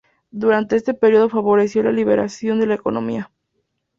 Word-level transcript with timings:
Durante 0.31 0.77
ese 0.77 0.95
período 0.95 1.29
favoreció 1.29 1.83
la 1.83 1.91
liberalización 1.91 2.59
de 2.59 2.65
la 2.65 2.73
economía. 2.73 3.29